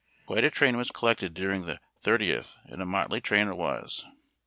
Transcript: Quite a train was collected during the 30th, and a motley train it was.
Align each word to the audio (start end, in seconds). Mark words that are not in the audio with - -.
Quite 0.25 0.43
a 0.43 0.49
train 0.49 0.77
was 0.77 0.89
collected 0.89 1.35
during 1.35 1.67
the 1.67 1.79
30th, 2.03 2.57
and 2.65 2.81
a 2.81 2.87
motley 2.87 3.21
train 3.21 3.47
it 3.47 3.55
was. 3.55 4.03